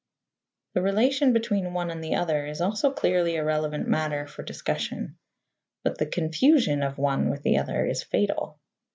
The 0.73 0.81
relation 0.81 1.31
between 1.31 1.73
one 1.75 1.91
and 1.91 2.03
the 2.03 2.15
other 2.15 2.47
is 2.47 2.59
also 2.59 2.91
clearly 2.91 3.35
a 3.35 3.43
relevant 3.45 3.87
matter 3.87 4.25
for 4.25 4.41
discussion. 4.41 5.19
But 5.83 5.99
the 5.99 6.07
confusion 6.07 6.81
of 6.81 6.97
one 6.97 7.29
with 7.29 7.43
the 7.43 7.59
other 7.59 7.85
is 7.85 8.01
fatal. 8.01 8.59